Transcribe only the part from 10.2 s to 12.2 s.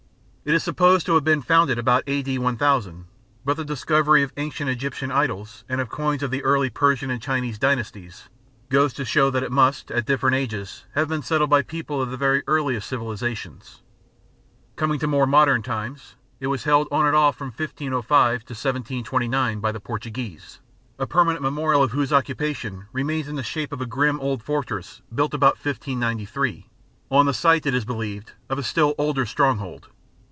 ages have been settled by people of the